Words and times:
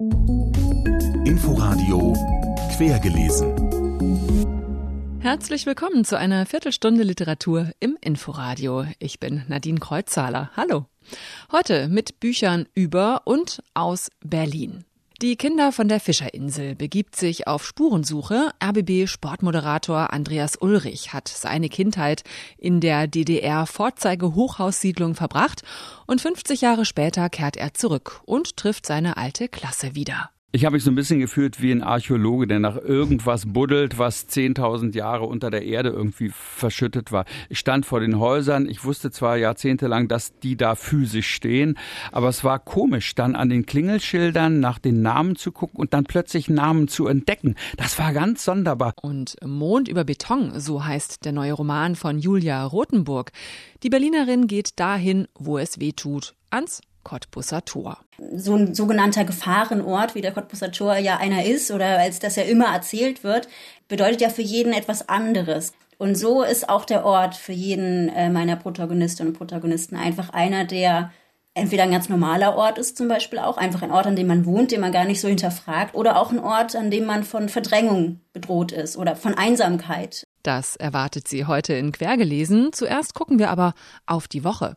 Inforadio 0.00 2.14
Quergelesen. 2.74 3.52
Herzlich 5.20 5.66
willkommen 5.66 6.06
zu 6.06 6.16
einer 6.16 6.46
Viertelstunde 6.46 7.02
Literatur 7.02 7.72
im 7.80 7.98
Inforadio. 8.00 8.86
Ich 8.98 9.20
bin 9.20 9.44
Nadine 9.48 9.78
Kreuzzahler. 9.78 10.52
Hallo. 10.56 10.86
Heute 11.52 11.88
mit 11.88 12.18
Büchern 12.18 12.66
über 12.72 13.26
und 13.26 13.62
aus 13.74 14.08
Berlin. 14.24 14.86
Die 15.22 15.36
Kinder 15.36 15.70
von 15.70 15.86
der 15.86 16.00
Fischerinsel 16.00 16.74
begibt 16.74 17.14
sich 17.14 17.46
auf 17.46 17.66
Spurensuche. 17.66 18.52
RBB-Sportmoderator 18.64 20.14
Andreas 20.14 20.56
Ulrich 20.56 21.12
hat 21.12 21.28
seine 21.28 21.68
Kindheit 21.68 22.24
in 22.56 22.80
der 22.80 23.06
DDR-Vorzeige-Hochhaussiedlung 23.06 25.14
verbracht 25.14 25.60
und 26.06 26.22
50 26.22 26.62
Jahre 26.62 26.86
später 26.86 27.28
kehrt 27.28 27.58
er 27.58 27.74
zurück 27.74 28.22
und 28.24 28.56
trifft 28.56 28.86
seine 28.86 29.18
alte 29.18 29.48
Klasse 29.48 29.94
wieder. 29.94 30.30
Ich 30.52 30.64
habe 30.64 30.74
mich 30.74 30.82
so 30.82 30.90
ein 30.90 30.96
bisschen 30.96 31.20
gefühlt 31.20 31.62
wie 31.62 31.70
ein 31.70 31.84
Archäologe, 31.84 32.48
der 32.48 32.58
nach 32.58 32.76
irgendwas 32.76 33.52
buddelt, 33.52 33.98
was 33.98 34.28
10.000 34.28 34.96
Jahre 34.96 35.26
unter 35.26 35.48
der 35.48 35.62
Erde 35.62 35.90
irgendwie 35.90 36.32
verschüttet 36.34 37.12
war. 37.12 37.24
Ich 37.48 37.60
stand 37.60 37.86
vor 37.86 38.00
den 38.00 38.18
Häusern. 38.18 38.68
Ich 38.68 38.82
wusste 38.84 39.12
zwar 39.12 39.36
jahrzehntelang, 39.36 40.08
dass 40.08 40.36
die 40.40 40.56
da 40.56 40.74
physisch 40.74 41.32
stehen, 41.32 41.78
aber 42.10 42.28
es 42.28 42.42
war 42.42 42.58
komisch, 42.58 43.14
dann 43.14 43.36
an 43.36 43.48
den 43.48 43.64
Klingelschildern 43.64 44.58
nach 44.58 44.80
den 44.80 45.02
Namen 45.02 45.36
zu 45.36 45.52
gucken 45.52 45.78
und 45.78 45.94
dann 45.94 46.02
plötzlich 46.02 46.50
Namen 46.50 46.88
zu 46.88 47.06
entdecken. 47.06 47.54
Das 47.76 47.96
war 48.00 48.12
ganz 48.12 48.44
sonderbar. 48.44 48.94
Und 49.02 49.36
Mond 49.46 49.86
über 49.86 50.02
Beton, 50.02 50.58
so 50.58 50.84
heißt 50.84 51.24
der 51.24 51.30
neue 51.30 51.52
Roman 51.52 51.94
von 51.94 52.18
Julia 52.18 52.64
Rothenburg. 52.64 53.30
Die 53.84 53.88
Berlinerin 53.88 54.48
geht 54.48 54.80
dahin, 54.80 55.28
wo 55.38 55.58
es 55.58 55.78
weh 55.78 55.92
tut, 55.92 56.34
ans 56.50 56.80
Cottbusser 57.10 57.64
Tor. 57.64 57.98
So 58.36 58.54
ein 58.54 58.72
sogenannter 58.72 59.24
Gefahrenort, 59.24 60.14
wie 60.14 60.20
der 60.20 60.30
Cottbusser 60.30 60.70
Tor 60.70 60.96
ja 60.96 61.16
einer 61.16 61.44
ist 61.44 61.72
oder 61.72 61.98
als 61.98 62.20
das 62.20 62.36
ja 62.36 62.44
immer 62.44 62.66
erzählt 62.66 63.24
wird, 63.24 63.48
bedeutet 63.88 64.20
ja 64.20 64.28
für 64.28 64.42
jeden 64.42 64.72
etwas 64.72 65.08
anderes. 65.08 65.72
Und 65.98 66.14
so 66.14 66.44
ist 66.44 66.68
auch 66.68 66.84
der 66.84 67.04
Ort 67.04 67.34
für 67.34 67.52
jeden 67.52 68.10
äh, 68.10 68.30
meiner 68.30 68.54
Protagonistinnen 68.54 69.32
und 69.32 69.38
Protagonisten 69.38 69.96
einfach 69.96 70.30
einer, 70.30 70.64
der 70.64 71.10
entweder 71.54 71.82
ein 71.82 71.90
ganz 71.90 72.08
normaler 72.08 72.54
Ort 72.54 72.78
ist, 72.78 72.96
zum 72.96 73.08
Beispiel 73.08 73.40
auch 73.40 73.56
einfach 73.56 73.82
ein 73.82 73.90
Ort, 73.90 74.06
an 74.06 74.14
dem 74.14 74.28
man 74.28 74.46
wohnt, 74.46 74.70
den 74.70 74.80
man 74.80 74.92
gar 74.92 75.04
nicht 75.04 75.20
so 75.20 75.26
hinterfragt, 75.26 75.96
oder 75.96 76.16
auch 76.16 76.30
ein 76.30 76.38
Ort, 76.38 76.76
an 76.76 76.92
dem 76.92 77.06
man 77.06 77.24
von 77.24 77.48
Verdrängung 77.48 78.20
bedroht 78.32 78.70
ist 78.70 78.96
oder 78.96 79.16
von 79.16 79.34
Einsamkeit. 79.34 80.22
Das 80.44 80.76
erwartet 80.76 81.26
Sie 81.26 81.44
heute 81.44 81.72
in 81.72 81.90
Quergelesen. 81.90 82.72
Zuerst 82.72 83.14
gucken 83.14 83.40
wir 83.40 83.50
aber 83.50 83.74
auf 84.06 84.28
die 84.28 84.44
Woche. 84.44 84.76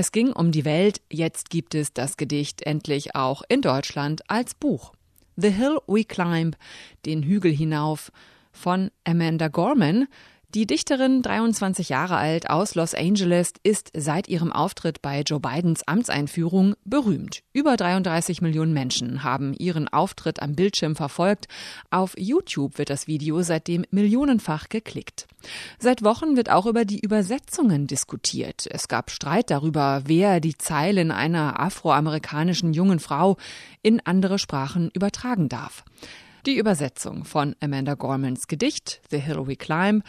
Es 0.00 0.12
ging 0.12 0.32
um 0.32 0.52
die 0.52 0.64
Welt, 0.64 1.00
jetzt 1.10 1.50
gibt 1.50 1.74
es 1.74 1.92
das 1.92 2.16
Gedicht 2.16 2.62
endlich 2.62 3.16
auch 3.16 3.42
in 3.48 3.62
Deutschland 3.62 4.22
als 4.30 4.54
Buch. 4.54 4.92
The 5.34 5.50
Hill 5.50 5.78
We 5.88 6.04
Climb, 6.04 6.56
den 7.04 7.24
Hügel 7.24 7.50
hinauf 7.50 8.12
von 8.52 8.92
Amanda 9.02 9.48
Gorman, 9.48 10.06
die 10.54 10.66
Dichterin, 10.66 11.20
23 11.20 11.90
Jahre 11.90 12.16
alt 12.16 12.48
aus 12.48 12.74
Los 12.74 12.94
Angeles, 12.94 13.52
ist 13.64 13.90
seit 13.94 14.28
ihrem 14.28 14.50
Auftritt 14.50 15.02
bei 15.02 15.20
Joe 15.20 15.40
Bidens 15.40 15.86
Amtseinführung 15.86 16.74
berühmt. 16.86 17.42
Über 17.52 17.76
33 17.76 18.40
Millionen 18.40 18.72
Menschen 18.72 19.22
haben 19.22 19.52
ihren 19.52 19.88
Auftritt 19.88 20.40
am 20.40 20.54
Bildschirm 20.54 20.96
verfolgt. 20.96 21.48
Auf 21.90 22.14
YouTube 22.16 22.78
wird 22.78 22.88
das 22.88 23.06
Video 23.06 23.42
seitdem 23.42 23.84
millionenfach 23.90 24.70
geklickt. 24.70 25.26
Seit 25.78 26.02
Wochen 26.02 26.34
wird 26.34 26.48
auch 26.48 26.64
über 26.64 26.86
die 26.86 27.00
Übersetzungen 27.00 27.86
diskutiert. 27.86 28.66
Es 28.70 28.88
gab 28.88 29.10
Streit 29.10 29.50
darüber, 29.50 30.04
wer 30.06 30.40
die 30.40 30.56
Zeilen 30.56 31.10
einer 31.10 31.60
afroamerikanischen 31.60 32.72
jungen 32.72 33.00
Frau 33.00 33.36
in 33.82 34.00
andere 34.06 34.38
Sprachen 34.38 34.90
übertragen 34.94 35.50
darf. 35.50 35.84
Die 36.46 36.56
Übersetzung 36.56 37.24
von 37.24 37.56
Amanda 37.60 37.94
Gormans 37.94 38.46
Gedicht 38.46 39.00
The 39.10 39.18
Hill 39.18 39.46
We 39.46 39.56
Climb 39.56 40.04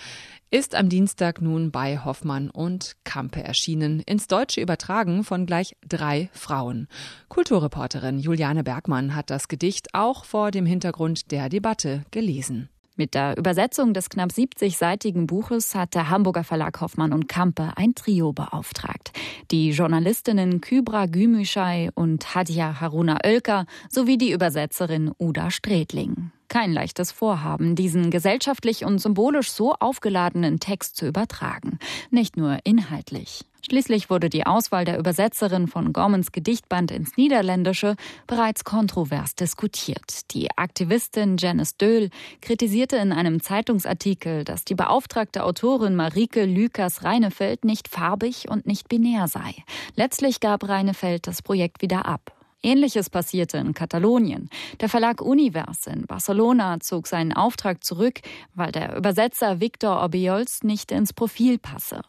ist 0.51 0.75
am 0.75 0.87
Dienstag 0.87 1.41
nun 1.41 1.71
bei 1.71 1.97
Hoffmann 1.97 2.49
und 2.51 2.95
Kampe 3.03 3.43
erschienen, 3.43 3.99
ins 4.01 4.27
Deutsche 4.27 4.61
übertragen 4.61 5.23
von 5.23 5.45
gleich 5.47 5.75
drei 5.87 6.29
Frauen. 6.31 6.87
Kulturreporterin 7.29 8.19
Juliane 8.19 8.63
Bergmann 8.63 9.15
hat 9.15 9.31
das 9.31 9.47
Gedicht 9.47 9.93
auch 9.93 10.23
vor 10.23 10.51
dem 10.51 10.65
Hintergrund 10.67 11.31
der 11.31 11.49
Debatte 11.49 12.03
gelesen. 12.11 12.69
Mit 12.99 13.13
der 13.13 13.37
Übersetzung 13.37 13.93
des 13.93 14.09
knapp 14.09 14.31
70-seitigen 14.31 15.25
Buches 15.25 15.73
hat 15.73 15.95
der 15.95 16.09
Hamburger 16.09 16.43
Verlag 16.43 16.81
Hoffmann 16.81 17.13
und 17.13 17.29
Kampe 17.29 17.71
ein 17.77 17.95
Trio 17.95 18.33
beauftragt. 18.33 19.13
Die 19.51 19.69
Journalistinnen 19.69 20.59
Kybra 20.59 21.05
Gümüşay 21.05 21.91
und 21.95 22.35
Hadja 22.35 22.81
Haruna 22.81 23.19
Oelker 23.25 23.67
sowie 23.89 24.17
die 24.17 24.33
Übersetzerin 24.33 25.13
Uda 25.17 25.49
Stredling. 25.49 26.31
Kein 26.49 26.73
leichtes 26.73 27.11
Vorhaben, 27.11 27.75
diesen 27.75 28.09
gesellschaftlich 28.09 28.83
und 28.83 28.97
symbolisch 28.99 29.51
so 29.51 29.73
aufgeladenen 29.79 30.59
Text 30.59 30.97
zu 30.97 31.07
übertragen. 31.07 31.77
Nicht 32.09 32.37
nur 32.37 32.57
inhaltlich. 32.63 33.45
Schließlich 33.61 34.09
wurde 34.09 34.29
die 34.29 34.47
Auswahl 34.47 34.83
der 34.83 34.97
Übersetzerin 34.97 35.67
von 35.67 35.93
Gormans 35.93 36.31
Gedichtband 36.31 36.89
ins 36.91 37.17
Niederländische 37.17 37.95
bereits 38.25 38.63
kontrovers 38.63 39.35
diskutiert. 39.35 40.31
Die 40.31 40.49
Aktivistin 40.57 41.35
Janice 41.37 41.77
Döhl 41.77 42.09
kritisierte 42.41 42.97
in 42.97 43.11
einem 43.11 43.41
Zeitungsartikel, 43.41 44.43
dass 44.43 44.65
die 44.65 44.75
beauftragte 44.75 45.43
Autorin 45.43 45.95
Marike 45.95 46.45
Lükas 46.45 47.03
Reinefeld 47.03 47.63
nicht 47.63 47.89
farbig 47.89 48.49
und 48.49 48.65
nicht 48.65 48.89
binär 48.89 49.27
sei. 49.27 49.53
Letztlich 49.95 50.39
gab 50.39 50.67
Reinefeld 50.67 51.27
das 51.27 51.43
Projekt 51.43 51.83
wieder 51.83 52.05
ab. 52.05 52.38
Ähnliches 52.61 53.09
passierte 53.09 53.57
in 53.57 53.73
Katalonien. 53.73 54.49
Der 54.81 54.89
Verlag 54.89 55.21
Univers 55.21 55.87
in 55.87 56.05
Barcelona 56.05 56.79
zog 56.79 57.07
seinen 57.07 57.33
Auftrag 57.33 57.83
zurück, 57.83 58.19
weil 58.53 58.71
der 58.71 58.97
Übersetzer 58.97 59.61
Victor 59.61 60.03
Obiols 60.03 60.63
nicht 60.63 60.91
ins 60.91 61.13
Profil 61.13 61.57
passe. 61.57 62.01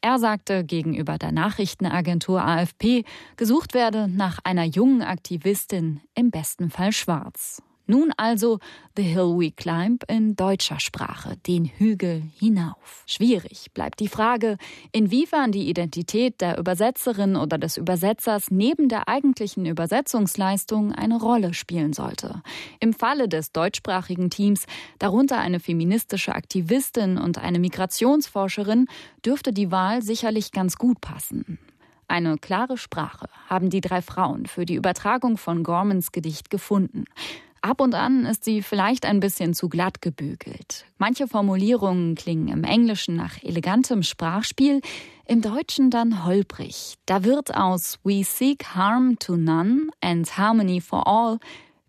Er 0.00 0.18
sagte 0.18 0.64
gegenüber 0.64 1.18
der 1.18 1.32
Nachrichtenagentur 1.32 2.42
AFP, 2.42 3.04
gesucht 3.36 3.74
werde 3.74 4.08
nach 4.08 4.38
einer 4.44 4.64
jungen 4.64 5.02
Aktivistin, 5.02 6.00
im 6.14 6.30
besten 6.30 6.70
Fall 6.70 6.92
schwarz. 6.92 7.62
Nun 7.90 8.12
also 8.18 8.58
The 8.96 9.02
Hill 9.02 9.38
We 9.38 9.50
Climb 9.50 10.04
in 10.08 10.36
deutscher 10.36 10.78
Sprache, 10.78 11.38
den 11.46 11.64
Hügel 11.64 12.22
hinauf. 12.38 13.02
Schwierig 13.06 13.72
bleibt 13.72 14.00
die 14.00 14.08
Frage, 14.08 14.58
inwiefern 14.92 15.52
die 15.52 15.70
Identität 15.70 16.42
der 16.42 16.58
Übersetzerin 16.58 17.34
oder 17.34 17.56
des 17.56 17.78
Übersetzers 17.78 18.50
neben 18.50 18.90
der 18.90 19.08
eigentlichen 19.08 19.64
Übersetzungsleistung 19.64 20.92
eine 20.92 21.18
Rolle 21.18 21.54
spielen 21.54 21.94
sollte. 21.94 22.42
Im 22.78 22.92
Falle 22.92 23.26
des 23.26 23.52
deutschsprachigen 23.52 24.28
Teams, 24.28 24.66
darunter 24.98 25.38
eine 25.38 25.58
feministische 25.58 26.34
Aktivistin 26.34 27.16
und 27.16 27.38
eine 27.38 27.58
Migrationsforscherin, 27.58 28.86
dürfte 29.24 29.54
die 29.54 29.72
Wahl 29.72 30.02
sicherlich 30.02 30.52
ganz 30.52 30.76
gut 30.76 31.00
passen. 31.00 31.58
Eine 32.06 32.38
klare 32.38 32.78
Sprache 32.78 33.28
haben 33.48 33.68
die 33.68 33.82
drei 33.82 34.00
Frauen 34.00 34.46
für 34.46 34.64
die 34.64 34.76
Übertragung 34.76 35.36
von 35.36 35.62
Gormans 35.62 36.10
Gedicht 36.10 36.48
gefunden. 36.48 37.04
Ab 37.60 37.80
und 37.80 37.94
an 37.94 38.24
ist 38.24 38.44
sie 38.44 38.62
vielleicht 38.62 39.04
ein 39.04 39.20
bisschen 39.20 39.54
zu 39.54 39.68
glatt 39.68 40.00
gebügelt. 40.02 40.86
Manche 40.98 41.26
Formulierungen 41.26 42.14
klingen 42.14 42.48
im 42.48 42.64
Englischen 42.64 43.16
nach 43.16 43.42
elegantem 43.42 44.02
Sprachspiel, 44.02 44.80
im 45.26 45.42
Deutschen 45.42 45.90
dann 45.90 46.24
holprig. 46.24 46.94
Da 47.06 47.24
wird 47.24 47.54
aus 47.54 47.98
We 48.04 48.24
seek 48.24 48.74
harm 48.74 49.18
to 49.18 49.36
none 49.36 49.88
and 50.00 50.38
harmony 50.38 50.80
for 50.80 51.06
all 51.06 51.38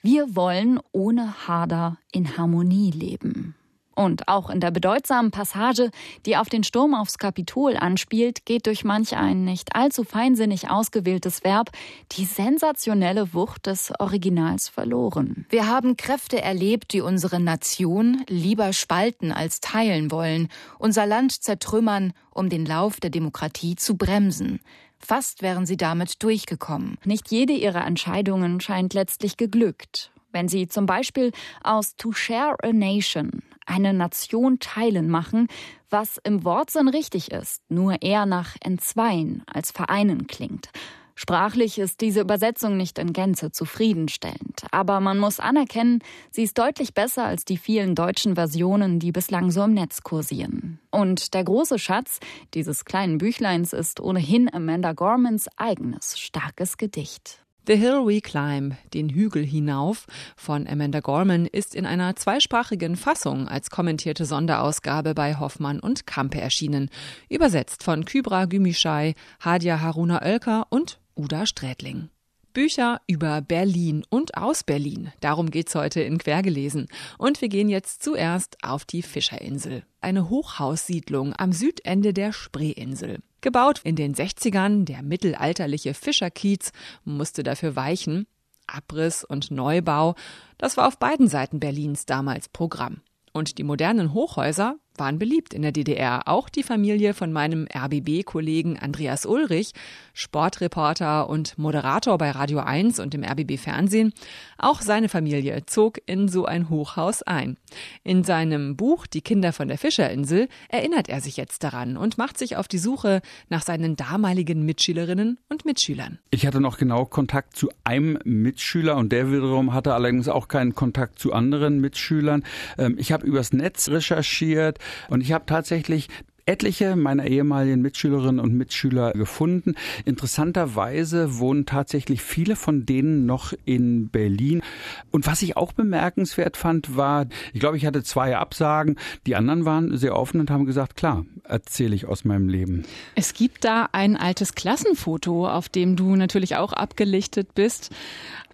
wir 0.01 0.33
wollen 0.33 0.79
ohne 0.93 1.47
Hader 1.47 1.97
in 2.13 2.37
Harmonie 2.37 2.91
leben. 2.91 3.55
Und 3.99 4.29
auch 4.29 4.49
in 4.49 4.61
der 4.61 4.71
bedeutsamen 4.71 5.29
Passage, 5.29 5.91
die 6.25 6.37
auf 6.37 6.47
den 6.47 6.63
Sturm 6.63 6.93
aufs 6.95 7.17
Kapitol 7.17 7.75
anspielt, 7.75 8.45
geht 8.45 8.65
durch 8.65 8.85
manch 8.85 9.17
ein 9.17 9.43
nicht 9.43 9.75
allzu 9.75 10.05
feinsinnig 10.05 10.69
ausgewähltes 10.69 11.43
Verb 11.43 11.69
die 12.13 12.23
sensationelle 12.23 13.33
Wucht 13.33 13.65
des 13.65 13.91
Originals 13.99 14.69
verloren. 14.69 15.45
Wir 15.49 15.67
haben 15.67 15.97
Kräfte 15.97 16.41
erlebt, 16.41 16.93
die 16.93 17.01
unsere 17.01 17.41
Nation 17.41 18.23
lieber 18.29 18.71
spalten 18.71 19.33
als 19.33 19.59
teilen 19.59 20.11
wollen, 20.11 20.47
unser 20.77 21.05
Land 21.05 21.33
zertrümmern, 21.33 22.13
um 22.31 22.47
den 22.47 22.65
Lauf 22.65 23.01
der 23.01 23.09
Demokratie 23.09 23.75
zu 23.75 23.97
bremsen. 23.97 24.61
Fast 24.97 25.41
wären 25.41 25.65
sie 25.65 25.75
damit 25.75 26.23
durchgekommen. 26.23 26.97
Nicht 27.03 27.31
jede 27.31 27.51
ihrer 27.51 27.85
Entscheidungen 27.85 28.61
scheint 28.61 28.93
letztlich 28.93 29.35
geglückt. 29.35 30.13
Wenn 30.31 30.47
sie 30.47 30.67
zum 30.67 30.85
Beispiel 30.85 31.31
aus 31.63 31.95
To 31.95 32.11
Share 32.11 32.55
a 32.63 32.71
Nation 32.71 33.41
eine 33.65 33.93
Nation 33.93 34.59
teilen 34.59 35.09
machen, 35.09 35.47
was 35.89 36.19
im 36.23 36.43
Wortsinn 36.43 36.87
richtig 36.87 37.31
ist, 37.31 37.61
nur 37.69 38.01
eher 38.01 38.25
nach 38.25 38.55
entzweien 38.61 39.43
als 39.47 39.71
vereinen 39.71 40.27
klingt. 40.27 40.69
Sprachlich 41.15 41.79
ist 41.79 41.99
diese 41.99 42.21
Übersetzung 42.21 42.77
nicht 42.77 42.97
in 42.97 43.11
Gänze 43.11 43.51
zufriedenstellend, 43.51 44.63
aber 44.71 45.01
man 45.01 45.17
muss 45.19 45.41
anerkennen, 45.41 45.99
sie 46.31 46.43
ist 46.43 46.57
deutlich 46.57 46.93
besser 46.93 47.25
als 47.25 47.43
die 47.43 47.57
vielen 47.57 47.93
deutschen 47.93 48.35
Versionen, 48.35 48.99
die 48.99 49.11
bislang 49.11 49.51
so 49.51 49.63
im 49.63 49.73
Netz 49.73 50.01
kursieren. 50.01 50.79
Und 50.91 51.33
der 51.33 51.43
große 51.43 51.77
Schatz 51.77 52.21
dieses 52.53 52.85
kleinen 52.85 53.17
Büchleins 53.17 53.73
ist 53.73 53.99
ohnehin 53.99 54.49
Amanda 54.53 54.93
Gormans 54.93 55.49
eigenes 55.57 56.17
starkes 56.17 56.77
Gedicht. 56.77 57.43
The 57.69 57.75
Hill 57.75 58.07
We 58.07 58.19
Climb, 58.19 58.73
den 58.95 59.09
Hügel 59.09 59.45
hinauf, 59.45 60.07
von 60.35 60.67
Amanda 60.67 61.01
Gorman 61.01 61.45
ist 61.45 61.75
in 61.75 61.85
einer 61.85 62.15
zweisprachigen 62.15 62.95
Fassung 62.95 63.47
als 63.47 63.69
kommentierte 63.69 64.25
Sonderausgabe 64.25 65.13
bei 65.13 65.37
Hoffmann 65.37 65.79
und 65.79 66.07
Kampe 66.07 66.41
erschienen, 66.41 66.89
übersetzt 67.29 67.83
von 67.83 68.05
Kybra 68.05 68.45
Gümüşay, 68.45 69.13
Hadia 69.39 69.81
Haruna 69.81 70.23
Oelker 70.23 70.65
und 70.71 70.99
Uda 71.15 71.45
Strätling. 71.45 72.09
Bücher 72.53 73.01
über 73.05 73.39
Berlin 73.41 74.03
und 74.09 74.35
aus 74.35 74.63
Berlin. 74.63 75.11
Darum 75.19 75.51
geht's 75.51 75.75
heute 75.75 76.01
in 76.01 76.17
Quergelesen. 76.17 76.87
Und 77.19 77.39
wir 77.39 77.49
gehen 77.49 77.69
jetzt 77.69 78.01
zuerst 78.01 78.57
auf 78.63 78.83
die 78.83 79.03
Fischerinsel. 79.03 79.83
Eine 80.01 80.27
Hochhaussiedlung 80.31 81.35
am 81.37 81.53
Südende 81.53 82.13
der 82.13 82.33
Spreeinsel. 82.33 83.19
Gebaut 83.41 83.81
in 83.83 83.95
den 83.95 84.15
60ern, 84.15 84.85
der 84.85 85.01
mittelalterliche 85.01 85.93
Fischerkiez 85.93 86.71
musste 87.03 87.43
dafür 87.43 87.75
weichen. 87.75 88.27
Abriss 88.67 89.23
und 89.23 89.51
Neubau, 89.51 90.15
das 90.57 90.77
war 90.77 90.87
auf 90.87 90.99
beiden 90.99 91.27
Seiten 91.27 91.59
Berlins 91.59 92.05
damals 92.05 92.49
Programm. 92.49 93.01
Und 93.33 93.57
die 93.57 93.63
modernen 93.63 94.13
Hochhäuser 94.13 94.75
waren 94.99 95.19
beliebt 95.19 95.53
in 95.53 95.61
der 95.61 95.71
DDR. 95.71 96.27
Auch 96.27 96.49
die 96.49 96.63
Familie 96.63 97.13
von 97.13 97.31
meinem 97.31 97.67
RBB-Kollegen 97.73 98.77
Andreas 98.77 99.25
Ulrich, 99.25 99.73
Sportreporter 100.13 101.29
und 101.29 101.57
Moderator 101.57 102.17
bei 102.17 102.31
Radio 102.31 102.59
1 102.59 102.99
und 102.99 103.15
im 103.15 103.23
RBB 103.23 103.57
Fernsehen, 103.57 104.13
auch 104.57 104.81
seine 104.81 105.09
Familie 105.09 105.65
zog 105.65 105.99
in 106.05 106.27
so 106.27 106.45
ein 106.45 106.69
Hochhaus 106.69 107.23
ein. 107.23 107.57
In 108.03 108.23
seinem 108.23 108.75
Buch 108.75 109.07
Die 109.07 109.21
Kinder 109.21 109.53
von 109.53 109.67
der 109.67 109.77
Fischerinsel 109.77 110.47
erinnert 110.67 111.09
er 111.09 111.21
sich 111.21 111.37
jetzt 111.37 111.63
daran 111.63 111.97
und 111.97 112.17
macht 112.17 112.37
sich 112.37 112.57
auf 112.57 112.67
die 112.67 112.77
Suche 112.77 113.21
nach 113.49 113.61
seinen 113.61 113.95
damaligen 113.95 114.65
Mitschülerinnen 114.65 115.37
und 115.49 115.65
Mitschülern. 115.65 116.19
Ich 116.31 116.45
hatte 116.45 116.59
noch 116.59 116.77
genau 116.77 117.05
Kontakt 117.05 117.55
zu 117.55 117.69
einem 117.83 118.19
Mitschüler 118.23 118.97
und 118.97 119.11
der 119.11 119.31
wiederum 119.31 119.73
hatte 119.73 119.93
allerdings 119.93 120.27
auch 120.27 120.47
keinen 120.47 120.75
Kontakt 120.75 121.19
zu 121.19 121.33
anderen 121.33 121.79
Mitschülern. 121.79 122.43
Ähm, 122.77 122.95
ich 122.97 123.11
habe 123.11 123.25
übers 123.25 123.53
Netz 123.53 123.89
recherchiert, 123.89 124.79
und 125.09 125.21
ich 125.21 125.31
habe 125.31 125.45
tatsächlich 125.45 126.09
etliche 126.49 126.95
meiner 126.95 127.27
ehemaligen 127.27 127.81
Mitschülerinnen 127.81 128.39
und 128.39 128.55
Mitschüler 128.55 129.13
gefunden. 129.13 129.75
Interessanterweise 130.03 131.37
wohnen 131.37 131.67
tatsächlich 131.67 132.23
viele 132.23 132.55
von 132.55 132.87
denen 132.87 133.27
noch 133.27 133.53
in 133.65 134.09
Berlin. 134.09 134.63
Und 135.11 135.27
was 135.27 135.43
ich 135.43 135.57
auch 135.57 135.73
bemerkenswert 135.73 136.57
fand, 136.57 136.97
war, 136.97 137.27
ich 137.53 137.59
glaube, 137.59 137.77
ich 137.77 137.85
hatte 137.85 138.01
zwei 138.01 138.35
Absagen. 138.35 138.97
Die 139.27 139.35
anderen 139.35 139.65
waren 139.65 139.95
sehr 139.95 140.15
offen 140.15 140.39
und 140.39 140.49
haben 140.49 140.65
gesagt, 140.65 140.97
klar, 140.97 141.23
erzähle 141.43 141.95
ich 141.95 142.07
aus 142.07 142.25
meinem 142.25 142.49
Leben. 142.49 142.83
Es 143.13 143.35
gibt 143.35 143.63
da 143.63 143.87
ein 143.91 144.17
altes 144.17 144.55
Klassenfoto, 144.55 145.47
auf 145.47 145.69
dem 145.69 145.95
du 145.95 146.15
natürlich 146.15 146.55
auch 146.55 146.73
abgelichtet 146.73 147.53
bist. 147.53 147.91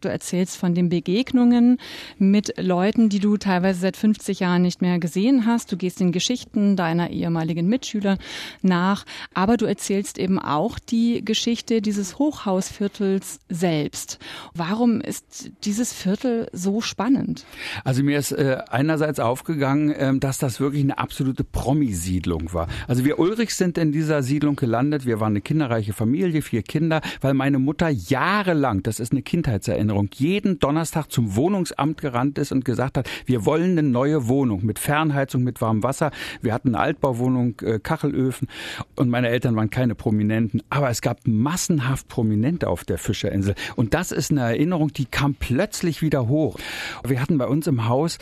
Du 0.02 0.10
erzählst 0.10 0.58
von 0.58 0.76
den 0.76 0.90
Begegnungen 0.90 1.80
mit 2.18 2.54
Leuten, 2.58 3.10
die 3.10 3.20
du 3.20 3.38
teilweise 3.38 3.80
seit 3.80 3.98
50 3.98 4.40
Jahren 4.40 4.62
nicht 4.62 4.82
mehr 4.82 5.00
gesehen 5.00 5.46
hast. 5.46 5.72
Du 5.72 5.78
gehst 5.78 6.00
den 6.00 6.12
Geschichten 6.12 6.76
deiner 6.76 7.10
ehemaligen 7.10 7.68
Mitschüler 7.68 8.18
nach, 8.62 9.06
aber 9.34 9.58
du 9.58 9.66
erzählst 9.66 10.18
eben 10.18 10.40
auch 10.40 10.80
die 10.80 11.24
Geschichte 11.24 11.82
dieses 11.82 12.20
Hochhausviertels 12.20 13.40
selbst. 13.50 14.20
Warum 14.54 15.02
ist 15.02 15.52
dieses 15.64 15.94
Viertel 15.94 16.48
so 16.52 16.82
spannend? 16.82 17.46
Also 17.84 18.04
mir 18.04 18.20
ist 18.20 18.32
äh, 18.32 18.58
einerseits 18.70 19.20
aufgegangen, 19.20 19.92
äh, 19.92 20.18
dass 20.18 20.38
das 20.38 20.60
wirklich 20.60 20.84
eine 20.84 20.98
absolute 20.98 21.44
Promi-Siedlung 21.44 22.54
war. 22.54 22.68
Also 22.88 23.06
wir 23.06 23.20
Ulrichs 23.20 23.58
sind 23.58 23.78
in 23.78 23.92
dieser 23.92 24.24
Siedlung 24.24 24.56
gelandet. 24.56 25.06
Wir 25.06 25.20
waren 25.20 25.34
eine 25.34 25.42
kinderreiche 25.42 25.94
Familie, 25.94 26.42
vier 26.42 26.62
Kinder, 26.62 27.02
weil 27.22 27.34
meine 27.34 27.60
Mutter 27.60 27.90
jahrelang, 27.90 28.84
das 28.84 29.00
ist 29.00 29.12
eine 29.12 29.22
Kindheitserinnerung, 29.22 29.85
Erinnerung 29.86 30.10
jeden 30.16 30.58
Donnerstag 30.58 31.12
zum 31.12 31.36
Wohnungsamt 31.36 32.02
gerannt 32.02 32.40
ist 32.40 32.52
und 32.52 32.66
gesagt 32.66 32.98
hat, 32.98 33.08
wir 33.28 33.46
wollen 33.46 33.78
eine 33.78 33.84
neue 33.84 34.28
Wohnung 34.28 34.66
mit 34.66 34.80
Fernheizung, 34.80 35.44
mit 35.44 35.62
warmem 35.62 35.84
Wasser. 35.84 36.10
Wir 36.42 36.54
hatten 36.54 36.70
eine 36.70 36.80
Altbauwohnung, 36.80 37.60
äh, 37.62 37.78
Kachelöfen 37.78 38.48
und 38.96 39.10
meine 39.10 39.30
Eltern 39.30 39.56
waren 39.56 39.70
keine 39.70 39.94
Prominenten, 39.94 40.64
aber 40.72 40.90
es 40.90 41.02
gab 41.02 41.20
massenhaft 41.28 42.08
Prominente 42.08 42.68
auf 42.68 42.84
der 42.84 42.98
Fischerinsel 42.98 43.54
und 43.76 43.94
das 43.94 44.12
ist 44.12 44.32
eine 44.32 44.42
Erinnerung, 44.42 44.92
die 44.92 45.06
kam 45.06 45.36
plötzlich 45.36 46.02
wieder 46.02 46.28
hoch. 46.28 46.58
Wir 47.06 47.22
hatten 47.22 47.38
bei 47.38 47.46
uns 47.46 47.68
im 47.68 47.88
Haus 47.88 48.18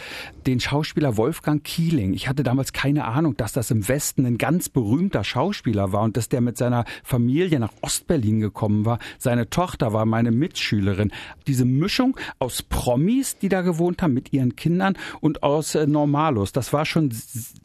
den 0.45 0.59
Schauspieler 0.59 1.15
Wolfgang 1.15 1.63
Kieling. 1.63 2.13
Ich 2.13 2.27
hatte 2.27 2.43
damals 2.43 2.73
keine 2.73 3.05
Ahnung, 3.05 3.37
dass 3.37 3.53
das 3.53 3.71
im 3.71 3.87
Westen 3.87 4.25
ein 4.25 4.37
ganz 4.37 4.67
berühmter 4.67 5.23
Schauspieler 5.23 5.93
war 5.93 6.01
und 6.01 6.17
dass 6.17 6.27
der 6.27 6.41
mit 6.41 6.57
seiner 6.57 6.83
Familie 7.03 7.61
nach 7.61 7.71
Ostberlin 7.81 8.41
gekommen 8.41 8.83
war. 8.83 8.99
Seine 9.17 9.49
Tochter 9.49 9.93
war 9.93 10.05
meine 10.05 10.31
Mitschülerin. 10.31 11.11
Die 11.47 11.52
diese 11.53 11.65
Mischung 11.65 12.17
aus 12.39 12.63
Promis, 12.63 13.37
die 13.37 13.47
da 13.47 13.61
gewohnt 13.61 14.01
haben 14.01 14.15
mit 14.15 14.33
ihren 14.33 14.55
Kindern 14.55 14.97
und 15.21 15.43
aus 15.43 15.75
äh, 15.75 15.85
Normalos. 15.85 16.51
Das 16.51 16.73
war 16.73 16.83
schon 16.83 17.13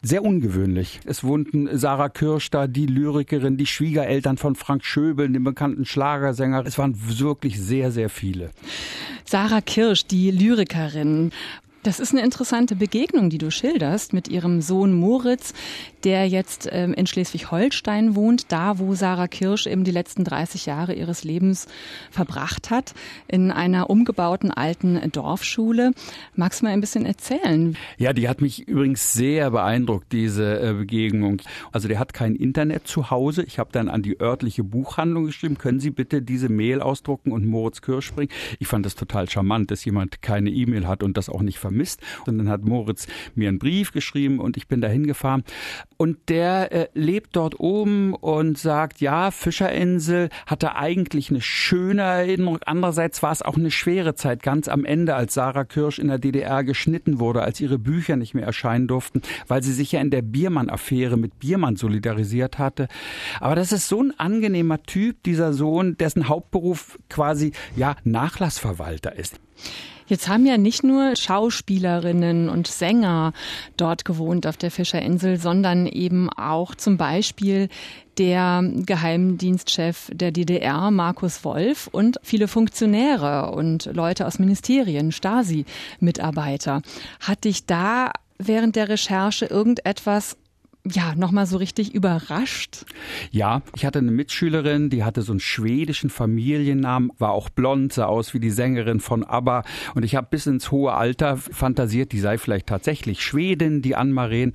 sehr 0.03 0.23
ungewöhnlich. 0.23 0.99
Es 1.05 1.23
wohnten 1.23 1.75
Sarah 1.75 2.09
Kirsch 2.09 2.51
da, 2.51 2.67
die 2.67 2.85
Lyrikerin, 2.85 3.57
die 3.57 3.65
Schwiegereltern 3.65 4.37
von 4.37 4.53
Frank 4.53 4.85
Schöbel, 4.85 5.27
dem 5.27 5.43
bekannten 5.43 5.85
Schlagersänger. 5.85 6.65
Es 6.67 6.77
waren 6.77 6.95
wirklich 7.19 7.59
sehr, 7.59 7.91
sehr 7.91 8.09
viele. 8.09 8.51
Sarah 9.25 9.61
Kirsch, 9.61 10.05
die 10.05 10.29
Lyrikerin. 10.29 11.31
Das 11.81 11.99
ist 11.99 12.11
eine 12.11 12.21
interessante 12.21 12.75
Begegnung, 12.75 13.31
die 13.31 13.39
du 13.39 13.49
schilderst 13.49 14.13
mit 14.13 14.27
ihrem 14.27 14.61
Sohn 14.61 14.93
Moritz, 14.93 15.53
der 16.03 16.27
jetzt 16.27 16.69
ähm, 16.71 16.93
in 16.93 17.07
Schleswig-Holstein 17.07 18.15
wohnt, 18.15 18.51
da 18.51 18.79
wo 18.79 18.95
Sarah 18.95 19.27
Kirsch 19.27 19.67
eben 19.67 19.83
die 19.83 19.91
letzten 19.91 20.23
30 20.23 20.65
Jahre 20.65 20.93
ihres 20.93 21.23
Lebens 21.23 21.67
verbracht 22.11 22.69
hat, 22.69 22.93
in 23.27 23.51
einer 23.51 23.89
umgebauten 23.89 24.51
alten 24.51 24.99
Dorfschule. 25.11 25.91
Magst 26.35 26.61
du 26.61 26.65
mal 26.65 26.71
ein 26.71 26.81
bisschen 26.81 27.05
erzählen? 27.05 27.77
Ja, 27.97 28.13
die 28.13 28.29
hat 28.29 28.41
mich 28.41 28.67
übrigens 28.67 29.13
sehr 29.13 29.51
beeindruckt, 29.51 30.11
diese 30.11 30.61
äh, 30.61 30.73
Begegnung. 30.73 31.41
Also 31.71 31.87
der 31.87 31.99
hat 31.99 32.13
kein 32.13 32.35
Internet 32.35 32.87
zu 32.87 33.09
Hause. 33.09 33.43
Ich 33.43 33.59
habe 33.59 33.69
dann 33.71 33.89
an 33.89 34.01
die 34.01 34.19
örtliche 34.19 34.63
Buchhandlung 34.63 35.25
geschrieben, 35.25 35.57
können 35.57 35.79
Sie 35.79 35.91
bitte 35.91 36.21
diese 36.21 36.49
Mail 36.49 36.81
ausdrucken 36.81 37.31
und 37.31 37.45
Moritz 37.45 37.81
Kirsch 37.81 38.13
bringen? 38.13 38.31
Ich 38.59 38.67
fand 38.67 38.85
das 38.85 38.95
total 38.95 39.29
charmant, 39.29 39.71
dass 39.71 39.85
jemand 39.85 40.21
keine 40.21 40.49
E-Mail 40.49 40.87
hat 40.87 41.03
und 41.03 41.17
das 41.17 41.29
auch 41.29 41.41
nicht 41.41 41.59
vermisst. 41.59 42.01
Und 42.25 42.37
dann 42.37 42.49
hat 42.49 42.63
Moritz 42.63 43.07
mir 43.35 43.49
einen 43.49 43.59
Brief 43.59 43.91
geschrieben 43.91 44.39
und 44.39 44.57
ich 44.57 44.67
bin 44.67 44.81
da 44.81 44.87
hingefahren. 44.87 45.43
Und 46.01 46.29
der 46.29 46.71
äh, 46.71 46.87
lebt 46.93 47.35
dort 47.35 47.59
oben 47.59 48.13
und 48.13 48.57
sagt, 48.57 49.01
ja, 49.01 49.31
Fischerinsel 49.31 50.29
hatte 50.45 50.77
eigentlich 50.77 51.29
eine 51.29 51.41
schöne 51.41 52.03
Erinnerung. 52.03 52.59
Andererseits 52.65 53.21
war 53.21 53.33
es 53.33 53.41
auch 53.41 53.57
eine 53.57 53.69
schwere 53.69 54.15
Zeit, 54.15 54.41
ganz 54.41 54.69
am 54.69 54.85
Ende, 54.85 55.15
als 55.15 55.33
Sarah 55.33 55.65
Kirsch 55.65 55.99
in 55.99 56.07
der 56.07 56.17
DDR 56.17 56.63
geschnitten 56.63 57.19
wurde, 57.19 57.41
als 57.41 57.59
ihre 57.59 57.77
Bücher 57.77 58.15
nicht 58.15 58.33
mehr 58.33 58.45
erscheinen 58.45 58.87
durften, 58.87 59.23
weil 59.49 59.61
sie 59.61 59.73
sich 59.73 59.91
ja 59.91 59.99
in 59.99 60.09
der 60.09 60.21
Biermann-Affäre 60.21 61.17
mit 61.17 61.37
Biermann 61.37 61.75
solidarisiert 61.75 62.59
hatte. 62.59 62.87
Aber 63.41 63.55
das 63.55 63.73
ist 63.73 63.89
so 63.89 64.01
ein 64.01 64.17
angenehmer 64.17 64.81
Typ, 64.83 65.21
dieser 65.23 65.51
Sohn, 65.51 65.97
dessen 65.97 66.29
Hauptberuf 66.29 66.97
quasi, 67.09 67.51
ja, 67.75 67.97
Nachlassverwalter 68.05 69.17
ist. 69.17 69.37
Jetzt 70.09 70.27
haben 70.27 70.47
ja 70.47 70.57
nicht 70.57 70.83
nur 70.83 71.15
Schauspielerinnen 71.15 72.49
und 72.49 72.65
Sänger 72.65 73.31
dort 73.77 74.05
gewohnt 74.05 74.47
auf 74.47 74.57
der 74.57 74.71
Fischerinsel, 74.71 75.39
sondern 75.39 75.85
eben 75.85 76.29
auch 76.31 76.73
zum 76.73 76.97
Beispiel 76.97 77.69
der 78.17 78.63
Geheimdienstchef 78.63 80.09
der 80.11 80.31
DDR, 80.31 80.89
Markus 80.89 81.43
Wolf, 81.45 81.87
und 81.91 82.17
viele 82.23 82.47
Funktionäre 82.47 83.51
und 83.51 83.85
Leute 83.93 84.25
aus 84.25 84.39
Ministerien, 84.39 85.11
Stasi-Mitarbeiter. 85.11 86.81
Hat 87.19 87.43
dich 87.43 87.67
da 87.67 88.11
während 88.39 88.75
der 88.75 88.89
Recherche 88.89 89.45
irgendetwas 89.45 90.37
ja, 90.85 91.13
nochmal 91.15 91.45
so 91.45 91.57
richtig 91.57 91.93
überrascht? 91.93 92.85
Ja, 93.31 93.61
ich 93.75 93.85
hatte 93.85 93.99
eine 93.99 94.11
Mitschülerin, 94.11 94.89
die 94.89 95.03
hatte 95.03 95.21
so 95.21 95.33
einen 95.33 95.41
schwedischen 95.41 96.09
Familiennamen, 96.09 97.11
war 97.17 97.31
auch 97.31 97.49
blond, 97.49 97.93
sah 97.93 98.05
aus 98.05 98.33
wie 98.33 98.39
die 98.39 98.49
Sängerin 98.49 98.99
von 98.99 99.23
ABBA 99.23 99.63
und 99.95 100.03
ich 100.03 100.15
habe 100.15 100.27
bis 100.29 100.47
ins 100.47 100.71
hohe 100.71 100.93
Alter 100.93 101.35
fantasiert, 101.37 102.13
die 102.13 102.19
sei 102.19 102.37
vielleicht 102.37 102.67
tatsächlich 102.67 103.21
Schwedin, 103.21 103.81
die 103.81 103.95
Anmaren. 103.95 104.53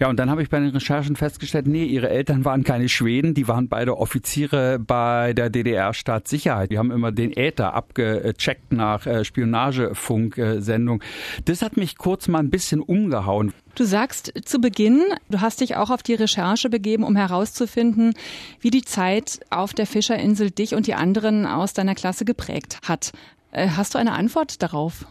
Ja, 0.00 0.08
und 0.08 0.16
dann 0.18 0.30
habe 0.30 0.42
ich 0.42 0.48
bei 0.48 0.60
den 0.60 0.70
Recherchen 0.70 1.16
festgestellt, 1.16 1.66
nee, 1.66 1.84
ihre 1.84 2.08
Eltern 2.08 2.44
waren 2.44 2.62
keine 2.62 2.88
Schweden, 2.88 3.34
die 3.34 3.48
waren 3.48 3.68
beide 3.68 3.98
Offiziere 3.98 4.78
bei 4.78 5.32
der 5.32 5.50
DDR-Staatssicherheit. 5.50 6.70
Die 6.70 6.78
haben 6.78 6.92
immer 6.92 7.10
den 7.10 7.36
Äther 7.36 7.74
abgecheckt 7.74 8.72
nach 8.72 9.06
äh, 9.06 9.24
Spionagefunk-Sendung. 9.24 11.02
Das 11.46 11.62
hat 11.62 11.76
mich 11.76 11.98
kurz 11.98 12.28
mal 12.28 12.38
ein 12.38 12.50
bisschen 12.50 12.80
umgehauen. 12.80 13.52
Du 13.74 13.84
sagst 13.84 14.32
zu 14.44 14.60
Beginn, 14.60 15.02
du 15.30 15.40
hast 15.40 15.60
dich 15.60 15.76
auch 15.76 15.90
auf 15.90 16.04
die 16.04 16.14
Recherche 16.14 16.70
begeben, 16.70 17.02
um 17.02 17.16
herauszufinden, 17.16 18.14
wie 18.60 18.70
die 18.70 18.82
Zeit 18.82 19.40
auf 19.50 19.74
der 19.74 19.86
Fischerinsel 19.86 20.50
dich 20.50 20.74
und 20.74 20.86
die 20.86 20.94
anderen 20.94 21.44
aus 21.44 21.72
deiner 21.72 21.96
Klasse 21.96 22.24
geprägt 22.24 22.78
hat. 22.86 23.12
Äh, 23.50 23.68
hast 23.76 23.94
du 23.94 23.98
eine 23.98 24.12
Antwort 24.12 24.62
darauf? 24.62 25.06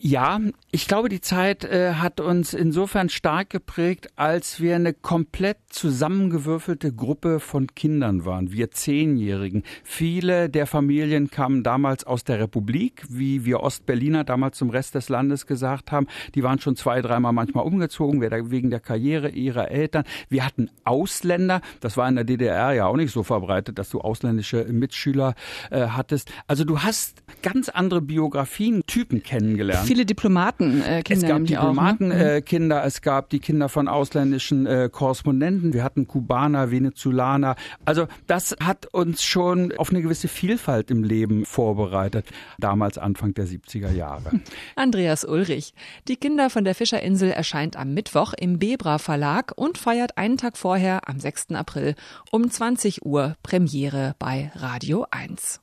Ja, 0.00 0.38
ich 0.70 0.86
glaube, 0.86 1.08
die 1.08 1.20
Zeit 1.20 1.64
äh, 1.64 1.94
hat 1.94 2.20
uns 2.20 2.54
insofern 2.54 3.08
stark 3.08 3.50
geprägt, 3.50 4.10
als 4.14 4.60
wir 4.60 4.76
eine 4.76 4.92
komplett 4.92 5.56
zusammengewürfelte 5.70 6.92
Gruppe 6.92 7.40
von 7.40 7.66
Kindern 7.74 8.24
waren, 8.24 8.52
wir 8.52 8.70
Zehnjährigen. 8.70 9.64
Viele 9.82 10.48
der 10.48 10.68
Familien 10.68 11.30
kamen 11.30 11.64
damals 11.64 12.04
aus 12.04 12.22
der 12.22 12.38
Republik, 12.38 13.02
wie 13.08 13.44
wir 13.44 13.60
Ostberliner 13.60 14.22
damals 14.22 14.58
zum 14.58 14.70
Rest 14.70 14.94
des 14.94 15.08
Landes 15.08 15.46
gesagt 15.46 15.90
haben. 15.90 16.06
Die 16.36 16.44
waren 16.44 16.60
schon 16.60 16.76
zwei, 16.76 17.02
dreimal 17.02 17.32
manchmal 17.32 17.64
umgezogen, 17.64 18.20
wegen 18.20 18.70
der 18.70 18.80
Karriere 18.80 19.30
ihrer 19.30 19.72
Eltern. 19.72 20.04
Wir 20.28 20.46
hatten 20.46 20.70
Ausländer, 20.84 21.60
das 21.80 21.96
war 21.96 22.08
in 22.08 22.14
der 22.14 22.24
DDR 22.24 22.72
ja 22.72 22.86
auch 22.86 22.96
nicht 22.96 23.12
so 23.12 23.24
verbreitet, 23.24 23.80
dass 23.80 23.90
du 23.90 24.00
ausländische 24.00 24.64
Mitschüler 24.64 25.34
äh, 25.72 25.88
hattest. 25.88 26.30
Also 26.46 26.62
du 26.62 26.82
hast 26.82 27.24
ganz 27.42 27.68
andere 27.68 28.00
Biografien, 28.00 28.82
Typen 28.86 29.24
kennengelernt 29.24 29.87
viele 29.88 30.06
Diplomatenkinder. 30.06 30.86
Äh, 30.86 31.02
es 31.08 31.22
gab 31.22 31.44
Diplomatenkinder, 31.44 32.76
ne? 32.76 32.82
äh, 32.82 32.86
es 32.86 33.02
gab 33.02 33.30
die 33.30 33.40
Kinder 33.40 33.68
von 33.68 33.88
ausländischen 33.88 34.66
äh, 34.66 34.88
Korrespondenten, 34.92 35.72
wir 35.72 35.82
hatten 35.82 36.06
Kubaner, 36.06 36.70
Venezolaner. 36.70 37.56
Also 37.84 38.06
das 38.26 38.56
hat 38.62 38.86
uns 38.92 39.22
schon 39.22 39.72
auf 39.76 39.90
eine 39.90 40.02
gewisse 40.02 40.28
Vielfalt 40.28 40.90
im 40.90 41.02
Leben 41.02 41.44
vorbereitet, 41.44 42.26
damals 42.58 42.98
Anfang 42.98 43.34
der 43.34 43.46
70er 43.46 43.90
Jahre. 43.90 44.40
Andreas 44.76 45.24
Ulrich. 45.24 45.72
Die 46.06 46.16
Kinder 46.16 46.50
von 46.50 46.64
der 46.64 46.74
Fischerinsel 46.74 47.30
erscheint 47.30 47.76
am 47.76 47.94
Mittwoch 47.94 48.34
im 48.34 48.58
Bebra 48.58 48.98
Verlag 48.98 49.52
und 49.56 49.78
feiert 49.78 50.18
einen 50.18 50.36
Tag 50.36 50.56
vorher, 50.56 51.08
am 51.08 51.18
6. 51.18 51.52
April, 51.52 51.94
um 52.30 52.50
20 52.50 53.04
Uhr 53.04 53.36
Premiere 53.42 54.14
bei 54.18 54.52
Radio 54.54 55.06
1. 55.10 55.60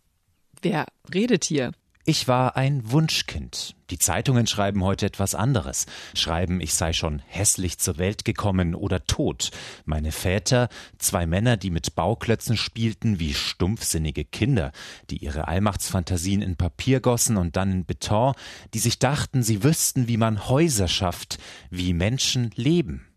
Wer 0.62 0.86
redet 1.13 1.46
hier? 1.46 1.72
Ich 2.07 2.27
war 2.27 2.55
ein 2.55 2.91
Wunschkind. 2.91 3.75
Die 3.89 3.97
Zeitungen 3.97 4.45
schreiben 4.45 4.83
heute 4.83 5.07
etwas 5.07 5.33
anderes. 5.33 5.88
Schreiben, 6.13 6.62
ich 6.62 6.75
sei 6.75 6.93
schon 6.93 7.17
hässlich 7.25 7.79
zur 7.79 7.97
Welt 7.97 8.25
gekommen 8.25 8.75
oder 8.75 9.07
tot. 9.07 9.50
Meine 9.85 10.12
Väter, 10.12 10.69
zwei 11.00 11.25
Männer, 11.25 11.57
die 11.57 11.71
mit 11.71 11.95
Bauklötzen 11.95 12.57
spielten 12.57 13.19
wie 13.19 13.33
stumpfsinnige 13.33 14.24
Kinder, 14.24 14.71
die 15.09 15.17
ihre 15.17 15.47
Allmachtsfantasien 15.47 16.43
in 16.43 16.57
Papier 16.57 17.00
gossen 17.00 17.38
und 17.38 17.55
dann 17.55 17.71
in 17.71 17.85
Beton, 17.85 18.35
die 18.75 18.79
sich 18.79 19.00
dachten, 19.00 19.41
sie 19.41 19.63
wüssten, 19.63 20.07
wie 20.07 20.17
man 20.17 20.47
Häuser 20.47 20.88
schafft, 20.88 21.39
wie 21.71 21.93
Menschen 21.93 22.51
leben. 22.53 23.07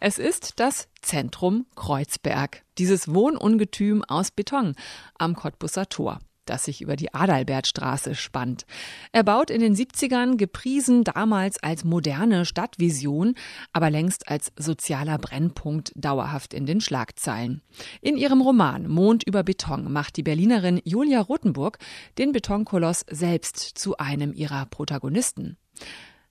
Es 0.00 0.18
ist 0.18 0.58
das 0.58 0.88
Zentrum 1.02 1.66
Kreuzberg, 1.76 2.64
dieses 2.78 3.12
Wohnungetüm 3.12 4.04
aus 4.04 4.30
Beton 4.30 4.74
am 5.18 5.36
Cottbusser 5.36 5.90
Tor 5.90 6.20
das 6.48 6.64
sich 6.64 6.80
über 6.80 6.96
die 6.96 7.12
Adalbertstraße 7.14 8.14
spannt. 8.14 8.66
Er 9.12 9.22
baut 9.22 9.50
in 9.50 9.60
den 9.60 9.74
70ern, 9.74 10.36
gepriesen 10.36 11.04
damals 11.04 11.62
als 11.62 11.84
moderne 11.84 12.44
Stadtvision, 12.44 13.34
aber 13.72 13.90
längst 13.90 14.28
als 14.28 14.52
sozialer 14.56 15.18
Brennpunkt 15.18 15.92
dauerhaft 15.94 16.54
in 16.54 16.66
den 16.66 16.80
Schlagzeilen. 16.80 17.62
In 18.00 18.16
ihrem 18.16 18.40
Roman 18.40 18.88
Mond 18.88 19.24
über 19.24 19.42
Beton 19.42 19.92
macht 19.92 20.16
die 20.16 20.22
Berlinerin 20.22 20.80
Julia 20.84 21.20
Rothenburg 21.20 21.78
den 22.18 22.32
Betonkoloss 22.32 23.04
selbst 23.10 23.56
zu 23.56 23.96
einem 23.96 24.32
ihrer 24.32 24.66
Protagonisten. 24.66 25.56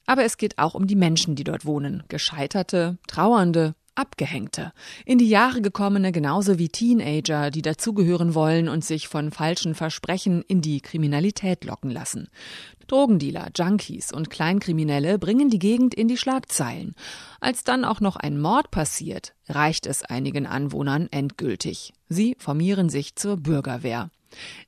Aber 0.05 0.23
es 0.23 0.37
geht 0.37 0.57
auch 0.57 0.73
um 0.73 0.87
die 0.87 0.95
Menschen, 0.95 1.35
die 1.35 1.43
dort 1.43 1.65
wohnen. 1.65 2.03
Gescheiterte, 2.07 2.97
Trauernde, 3.07 3.75
Abgehängte, 3.97 4.73
in 5.05 5.17
die 5.17 5.27
Jahre 5.27 5.61
gekommene 5.61 6.11
genauso 6.11 6.59
wie 6.59 6.69
Teenager, 6.69 7.49
die 7.49 7.61
dazugehören 7.61 8.35
wollen 8.35 8.69
und 8.69 8.85
sich 8.85 9.07
von 9.07 9.31
falschen 9.31 9.73
Versprechen 9.73 10.43
in 10.47 10.61
die 10.61 10.81
Kriminalität 10.81 11.65
locken 11.65 11.89
lassen. 11.89 12.29
Drogendealer, 12.87 13.49
Junkies 13.55 14.13
und 14.13 14.29
Kleinkriminelle 14.29 15.17
bringen 15.19 15.49
die 15.49 15.59
Gegend 15.59 15.93
in 15.93 16.07
die 16.07 16.17
Schlagzeilen. 16.17 16.93
Als 17.41 17.63
dann 17.63 17.83
auch 17.83 17.99
noch 17.99 18.15
ein 18.15 18.39
Mord 18.39 18.71
passiert, 18.71 19.33
reicht 19.49 19.85
es 19.87 20.03
einigen 20.03 20.45
Anwohnern 20.45 21.07
endgültig. 21.11 21.93
Sie 22.07 22.35
formieren 22.39 22.89
sich 22.89 23.15
zur 23.15 23.37
Bürgerwehr. 23.37 24.09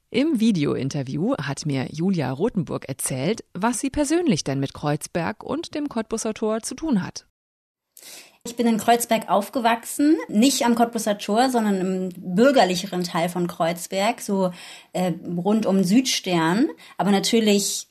Im 0.09 0.39
Videointerview 0.39 1.35
hat 1.37 1.67
mir 1.67 1.87
Julia 1.91 2.31
Rothenburg 2.31 2.89
erzählt, 2.89 3.43
was 3.53 3.79
sie 3.79 3.91
persönlich 3.91 4.43
denn 4.43 4.59
mit 4.59 4.73
Kreuzberg 4.73 5.43
und 5.43 5.75
dem 5.75 5.87
Cottbusser 5.87 6.33
Tor 6.33 6.61
zu 6.61 6.73
tun 6.73 7.03
hat. 7.03 7.27
Ich 8.45 8.55
bin 8.55 8.67
in 8.67 8.77
Kreuzberg 8.77 9.29
aufgewachsen, 9.29 10.17
nicht 10.29 10.65
am 10.65 10.75
Cottbusser 10.75 11.17
Tor, 11.17 11.49
sondern 11.49 11.81
im 11.81 12.09
bürgerlicheren 12.15 13.03
Teil 13.03 13.27
von 13.27 13.47
Kreuzberg, 13.47 14.21
so 14.21 14.51
äh, 14.93 15.11
rund 15.37 15.65
um 15.65 15.83
Südstern. 15.83 16.69
Aber 16.97 17.11
natürlich 17.11 17.87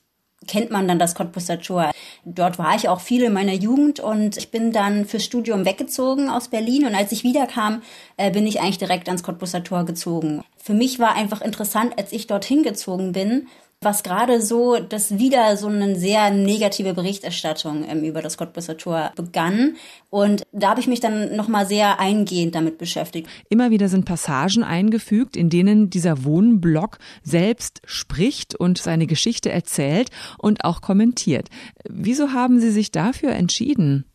kennt 0.47 0.71
man 0.71 0.89
dann 0.89 0.99
das 0.99 1.15
Cottbusser 1.15 1.61
Tor. 1.61 1.91
Dort 2.25 2.59
war 2.59 2.75
ich 2.77 2.89
auch 2.89 3.01
viel 3.01 3.25
in 3.25 3.33
meiner 3.35 3.53
Jugend 3.53 4.01
und 4.01 4.39
ich 4.39 4.51
bin 4.51 4.73
dann 4.73 5.05
fürs 5.05 5.25
Studium 5.25 5.67
weggezogen 5.67 6.31
aus 6.31 6.49
Berlin 6.49 6.87
und 6.87 6.95
als 6.95 7.13
ich 7.13 7.25
wiederkam, 7.25 7.83
äh, 8.17 8.31
bin 8.31 8.47
ich 8.47 8.61
eigentlich 8.61 8.79
direkt 8.79 9.09
ans 9.09 9.23
Cottbusser 9.23 9.63
Tor 9.63 9.85
gezogen. 9.85 10.43
Für 10.57 10.75
mich 10.75 10.99
war 10.99 11.15
einfach 11.15 11.43
interessant, 11.43 11.99
als 11.99 12.13
ich 12.13 12.27
dorthin 12.27 12.63
gezogen 12.63 13.13
bin, 13.13 13.49
was 13.81 14.03
gerade 14.03 14.43
so, 14.43 14.77
dass 14.77 15.19
wieder 15.19 15.57
so 15.57 15.69
eine 15.69 15.95
sehr 15.95 16.31
negative 16.31 16.95
Berichterstattung 16.95 17.85
ähm, 17.89 18.03
über 18.03 18.23
das 18.23 18.37
Cottbusser 18.37 18.77
Tor 18.77 19.13
begann. 19.15 19.77
Und 20.11 20.43
da 20.53 20.71
habe 20.71 20.81
ich 20.81 20.89
mich 20.89 20.99
dann 20.99 21.37
nochmal 21.37 21.67
sehr 21.67 22.01
eingehend 22.01 22.57
damit 22.57 22.79
beschäftigt. 22.79 23.29
Immer 23.49 23.71
wieder 23.71 23.89
sind 23.89 24.05
Passagen 24.05 24.65
eingefügt, 24.65 25.37
in 25.37 25.49
denen 25.49 25.91
dieser 25.91 26.25
Wohnblock 26.25 26.99
selbst 27.23 27.81
spricht 27.85 28.57
und 28.57 28.79
seine 28.79 29.07
Geschichte 29.07 29.53
erzählt 29.53 30.11
und 30.39 30.65
auch 30.65 30.81
kommentiert. 30.81 31.49
Wieso 31.89 32.33
haben 32.33 32.59
Sie 32.59 32.73
sich 32.73 32.91
dafür 32.91 33.31
entschieden? 33.31 34.07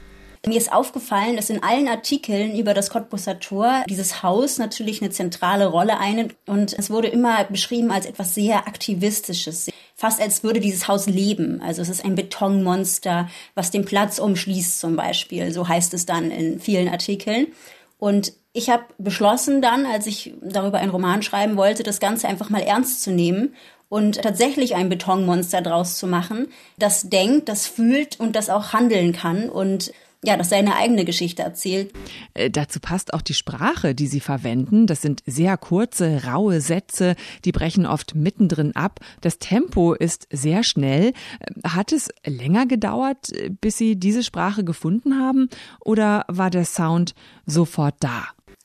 Mir 0.45 0.57
ist 0.57 0.73
aufgefallen, 0.73 1.37
dass 1.37 1.49
in 1.49 1.63
allen 1.63 1.87
Artikeln 1.87 2.57
über 2.57 2.73
das 2.73 2.89
Cottbusser 2.89 3.39
Tor 3.39 3.85
dieses 3.87 4.23
Haus 4.23 4.57
natürlich 4.57 5.01
eine 5.01 5.09
zentrale 5.09 5.67
Rolle 5.67 5.97
einnimmt 5.97 6.35
und 6.47 6.77
es 6.77 6.89
wurde 6.89 7.07
immer 7.07 7.45
beschrieben 7.45 7.91
als 7.91 8.05
etwas 8.05 8.35
sehr 8.35 8.67
aktivistisches, 8.67 9.69
fast 9.95 10.19
als 10.19 10.43
würde 10.43 10.59
dieses 10.59 10.89
Haus 10.89 11.07
leben. 11.07 11.61
Also 11.61 11.81
es 11.81 11.87
ist 11.87 12.03
ein 12.03 12.15
Betonmonster, 12.15 13.29
was 13.55 13.71
den 13.71 13.85
Platz 13.85 14.19
umschließt 14.19 14.81
zum 14.81 14.97
Beispiel, 14.97 15.53
so 15.53 15.65
heißt 15.65 15.93
es 15.93 16.05
dann 16.05 16.29
in 16.29 16.59
vielen 16.59 16.89
Artikeln. 16.89 17.47
Und 17.97 18.33
ich 18.51 18.69
habe 18.69 18.83
beschlossen 18.97 19.61
dann, 19.61 19.85
als 19.85 20.07
ich 20.07 20.33
darüber 20.41 20.79
einen 20.79 20.91
Roman 20.91 21.23
schreiben 21.23 21.55
wollte, 21.55 21.83
das 21.83 22.01
Ganze 22.01 22.27
einfach 22.27 22.49
mal 22.49 22.61
ernst 22.61 23.01
zu 23.01 23.11
nehmen 23.11 23.55
und 23.87 24.21
tatsächlich 24.21 24.75
ein 24.75 24.89
Betonmonster 24.89 25.61
draus 25.61 25.97
zu 25.97 26.05
machen, 26.05 26.47
das 26.77 27.09
denkt, 27.09 27.47
das 27.47 27.65
fühlt 27.65 28.19
und 28.19 28.35
das 28.35 28.49
auch 28.49 28.73
handeln 28.73 29.13
kann 29.13 29.47
und 29.47 29.93
ja, 30.23 30.37
das 30.37 30.49
seine 30.49 30.75
eigene 30.75 31.05
Geschichte 31.05 31.41
erzählt. 31.41 31.91
Äh, 32.33 32.49
dazu 32.49 32.79
passt 32.79 33.13
auch 33.13 33.21
die 33.21 33.33
Sprache, 33.33 33.93
die 33.93 34.07
sie 34.07 34.19
verwenden. 34.19 34.87
Das 34.87 35.01
sind 35.01 35.21
sehr 35.25 35.57
kurze, 35.57 36.23
raue 36.25 36.61
Sätze, 36.61 37.15
die 37.45 37.51
brechen 37.51 37.85
oft 37.85 38.15
mittendrin 38.15 38.75
ab. 38.75 38.99
Das 39.21 39.37
Tempo 39.37 39.93
ist 39.93 40.27
sehr 40.31 40.63
schnell. 40.63 41.13
Äh, 41.39 41.69
hat 41.69 41.91
es 41.91 42.09
länger 42.25 42.65
gedauert, 42.65 43.31
äh, 43.33 43.49
bis 43.49 43.77
Sie 43.77 43.97
diese 43.97 44.23
Sprache 44.23 44.63
gefunden 44.63 45.19
haben 45.19 45.49
oder 45.83 46.25
war 46.27 46.49
der 46.49 46.65
Sound 46.65 47.13
sofort 47.45 47.95
da? 47.99 48.23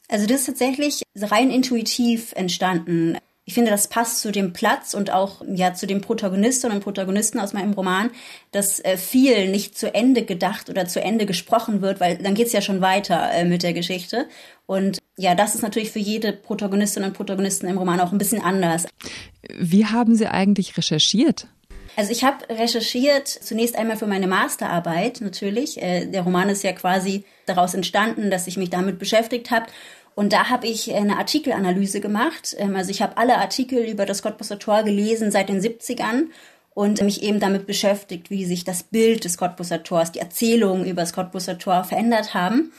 Also 0.08 0.26
das 0.26 0.40
ist 0.40 0.46
tatsächlich 0.46 1.02
rein 1.16 1.50
intuitiv 1.50 2.32
entstanden. 2.32 3.18
Ich 3.48 3.54
finde, 3.54 3.70
das 3.70 3.88
passt 3.88 4.20
zu 4.20 4.30
dem 4.30 4.52
Platz 4.52 4.92
und 4.92 5.10
auch 5.10 5.40
ja 5.50 5.72
zu 5.72 5.86
den 5.86 6.02
Protagonistinnen 6.02 6.76
und 6.76 6.84
Protagonisten 6.84 7.40
aus 7.40 7.54
meinem 7.54 7.72
Roman, 7.72 8.10
dass 8.52 8.78
äh, 8.80 8.98
viel 8.98 9.50
nicht 9.50 9.78
zu 9.78 9.94
Ende 9.94 10.22
gedacht 10.22 10.68
oder 10.68 10.84
zu 10.84 11.00
Ende 11.00 11.24
gesprochen 11.24 11.80
wird, 11.80 11.98
weil 11.98 12.18
dann 12.18 12.34
geht's 12.34 12.52
ja 12.52 12.60
schon 12.60 12.82
weiter 12.82 13.30
äh, 13.32 13.46
mit 13.46 13.62
der 13.62 13.72
Geschichte. 13.72 14.26
Und 14.66 14.98
ja, 15.16 15.34
das 15.34 15.54
ist 15.54 15.62
natürlich 15.62 15.90
für 15.90 15.98
jede 15.98 16.34
Protagonistin 16.34 17.04
und 17.04 17.14
Protagonisten 17.14 17.68
im 17.68 17.78
Roman 17.78 18.00
auch 18.00 18.12
ein 18.12 18.18
bisschen 18.18 18.42
anders. 18.42 18.86
Wie 19.58 19.86
haben 19.86 20.14
Sie 20.14 20.26
eigentlich 20.26 20.76
recherchiert? 20.76 21.46
Also 21.96 22.12
ich 22.12 22.22
habe 22.22 22.48
recherchiert 22.50 23.26
zunächst 23.26 23.76
einmal 23.76 23.96
für 23.96 24.06
meine 24.06 24.28
Masterarbeit 24.28 25.22
natürlich. 25.22 25.82
Äh, 25.82 26.04
der 26.06 26.20
Roman 26.20 26.50
ist 26.50 26.62
ja 26.64 26.72
quasi 26.72 27.24
daraus 27.46 27.72
entstanden, 27.72 28.30
dass 28.30 28.46
ich 28.46 28.58
mich 28.58 28.68
damit 28.68 28.98
beschäftigt 28.98 29.50
habe 29.50 29.66
und 30.18 30.32
da 30.32 30.50
habe 30.50 30.66
ich 30.66 30.92
eine 30.92 31.16
Artikelanalyse 31.16 32.00
gemacht. 32.00 32.56
Ähm, 32.58 32.74
also 32.74 32.90
ich 32.90 33.02
habe 33.02 33.16
alle 33.18 33.38
Artikel 33.38 33.84
über 33.84 34.04
das 34.04 34.20
Cottbusser 34.20 34.58
Tor 34.58 34.82
gelesen 34.82 35.30
seit 35.30 35.48
den 35.48 35.60
70ern 35.60 36.24
und 36.74 37.00
mich 37.02 37.22
eben 37.22 37.38
damit 37.38 37.68
beschäftigt, 37.68 38.28
wie 38.28 38.44
sich 38.44 38.64
das 38.64 38.82
Bild 38.82 39.22
des 39.22 39.38
Cottbusser 39.38 39.84
Tors, 39.84 40.10
die 40.10 40.18
Erzählungen 40.18 40.86
über 40.86 41.02
das 41.02 41.12
Cottbusser 41.12 41.56
Tor 41.56 41.84
verändert 41.84 42.34
haben. 42.34 42.72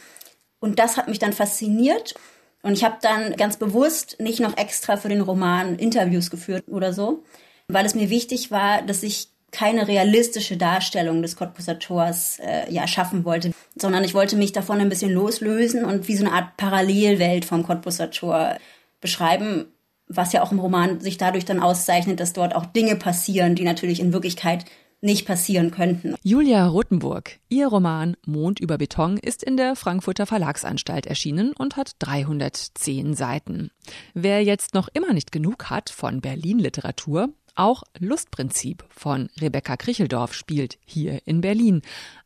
Und 0.60 0.80
das 0.80 0.98
hat 0.98 1.08
mich 1.08 1.20
dann 1.20 1.32
fasziniert. 1.32 2.14
Und 2.62 2.74
ich 2.74 2.84
habe 2.84 2.98
dann 3.02 3.34
ganz 3.38 3.56
bewusst 3.56 4.18
nicht 4.20 4.42
noch 4.42 4.58
extra 4.58 4.98
für 4.98 5.08
den 5.08 5.22
Roman 5.22 5.78
Interviews 5.78 6.32
geführt 6.32 6.66
oder 6.68 6.92
so, 6.92 7.24
weil 7.70 7.86
es 7.86 7.96
mir 7.96 8.10
wichtig 8.10 8.52
war, 8.52 8.82
dass 8.82 9.02
ich 9.02 9.30
keine 9.52 9.88
realistische 9.88 10.58
Darstellung 10.58 11.22
des 11.22 11.36
Cottbusser 11.36 11.80
Tors 11.80 12.40
äh, 12.40 12.72
ja, 12.72 12.88
schaffen 12.88 13.26
wollte, 13.26 13.52
sondern 13.76 14.04
ich 14.04 14.14
wollte 14.14 14.36
mich 14.36 14.52
davon 14.52 14.80
ein 14.80 14.90
bisschen 14.90 15.12
loslösen 15.12 15.86
und 15.86 16.08
wie 16.08 16.16
so 16.16 16.26
eine 16.26 16.34
Art 16.34 16.58
Parallelwelt 16.58 17.46
vom 17.46 17.64
Cottbusser 17.64 18.12
Tor 18.12 18.58
beschreiben, 19.02 19.66
was 20.08 20.34
ja 20.34 20.42
auch 20.42 20.52
im 20.52 20.60
Roman 20.60 21.00
sich 21.00 21.18
dadurch 21.18 21.46
dann 21.46 21.60
auszeichnet, 21.60 22.20
dass 22.20 22.34
dort 22.34 22.56
auch 22.56 22.66
Dinge 22.66 22.96
passieren, 22.96 23.56
die 23.56 23.64
natürlich 23.64 24.00
in 24.00 24.14
Wirklichkeit 24.14 24.66
nicht 25.02 25.26
passieren 25.26 25.72
könnten. 25.72 26.16
Julia 26.24 26.68
Rothenburg, 26.68 27.40
ihr 27.48 27.68
Roman 27.68 28.18
Mond 28.26 28.60
über 28.60 28.78
Beton 28.78 29.18
ist 29.18 29.44
in 29.44 29.56
der 29.56 29.76
Frankfurter 29.76 30.26
Verlagsanstalt 30.26 31.06
erschienen 31.06 31.54
und 31.54 31.78
hat 31.78 31.94
310 32.00 33.14
Seiten. 33.14 33.72
Wer 34.14 34.44
jetzt 34.44 34.74
noch 34.74 34.90
immer 34.94 35.14
nicht 35.14 35.32
genug 35.32 35.70
hat 35.70 35.90
von 35.90 36.22
Berlin 36.22 36.60
Literatur, 36.60 37.30
auch 37.56 37.84
Lustprinzip 37.98 38.84
von 38.90 39.30
Rebecca 39.40 39.78
Kricheldorf 39.78 40.34
spielt 40.34 40.78
hier 40.86 41.22
in 41.26 41.42
Berlin. 41.42 41.82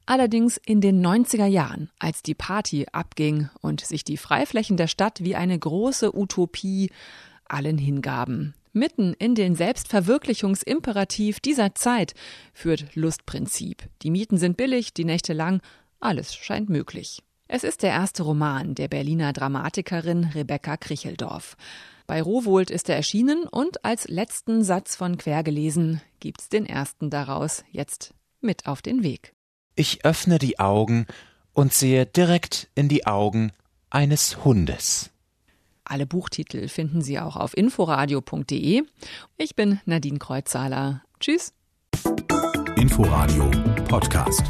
Allerdings 0.06 0.58
in 0.58 0.82
den 0.82 1.06
90er 1.06 1.46
Jahren, 1.46 1.89
als 2.00 2.24
die 2.24 2.36
Party 2.36 2.88
abging 2.92 3.50
und 3.62 3.82
sich 3.82 4.03
die 4.03 4.18
Freiflächen 4.18 4.77
der 4.77 4.88
Stadt 4.88 5.24
wie 5.24 5.36
eine 5.36 5.58
große 5.58 6.15
Utopie 6.15 6.92
allen 7.46 7.77
hingaben. 7.77 8.53
Mitten 8.74 9.13
in 9.13 9.36
den 9.36 9.56
Selbstverwirklichungsimperativ 9.56 11.39
dieser 11.39 11.75
Zeit 11.75 12.15
führt 12.53 12.96
Lustprinzip. 12.96 13.84
Die 14.01 14.10
Mieten 14.10 14.38
sind 14.38 14.58
billig, 14.58 14.94
die 14.94 15.06
Nächte 15.06 15.34
lang, 15.34 15.62
alles 16.00 16.34
scheint 16.36 16.70
möglich. 16.70 17.22
Es 17.55 17.63
ist 17.63 17.83
der 17.83 17.91
erste 17.91 18.24
Roman 18.24 18.74
der 18.74 18.88
Berliner 18.88 19.31
Dramatikerin 19.31 20.31
Rebecca 20.33 20.75
Kricheldorf. 20.75 21.55
Bei 22.07 22.19
Rowohlt 22.19 22.72
ist 22.72 22.89
er 22.89 22.95
erschienen 22.95 23.43
und 23.43 23.86
als 23.86 24.07
letzten 24.07 24.63
Satz 24.63 24.95
von 24.95 25.17
Quergelesen 25.17 26.01
gibt's 26.19 26.50
den 26.50 26.65
ersten 26.65 27.12
daraus 27.12 27.63
jetzt 27.69 28.15
mit 28.41 28.65
auf 28.65 28.81
den 28.81 29.03
Weg. 29.03 29.36
Ich 29.75 30.03
öffne 30.03 30.39
die 30.39 30.57
Augen 30.57 31.05
und 31.53 31.74
sehe 31.74 32.07
direkt 32.07 32.72
in 32.74 32.89
die 32.89 33.05
Augen 33.05 33.51
eines 33.91 34.43
Hundes. 34.43 35.12
Alle 35.83 36.07
Buchtitel 36.07 36.67
finden 36.67 37.03
Sie 37.03 37.19
auch 37.19 37.36
auf 37.36 37.55
inforadio.de. 37.55 38.81
Ich 39.38 39.55
bin 39.55 39.79
Nadine 39.86 40.17
Kreuzzahler. 40.17 41.03
Tschüss. 41.19 41.53
Inforadio 42.77 43.51
Podcast. 43.88 44.41